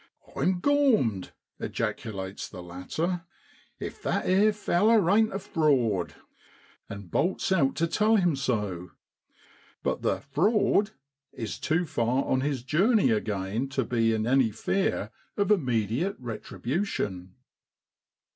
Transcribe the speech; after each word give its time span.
* 0.19 0.35
I'm 0.35 0.61
gormed!' 0.61 1.31
ejaculates 1.59 2.49
the 2.49 2.63
latter,' 2.63 3.25
if 3.79 4.01
that 4.01 4.25
'ere 4.25 4.51
fellar 4.51 5.07
ain't 5.15 5.31
a 5.31 5.37
frawd!' 5.37 6.15
and 6.89 7.11
bolts 7.11 7.51
out 7.51 7.75
to 7.75 7.85
tell 7.85 8.15
him 8.15 8.35
so. 8.35 8.93
But 9.83 10.01
the' 10.01 10.17
frawd' 10.35 10.89
is 11.31 11.59
too 11.59 11.85
far 11.85 12.25
on 12.25 12.41
his 12.41 12.63
journey 12.63 13.11
again 13.11 13.69
to 13.77 13.83
be 13.85 14.11
in 14.11 14.25
any 14.25 14.49
fear 14.49 15.11
of 15.37 15.51
immediate 15.51 16.15
retribution. 16.17 17.35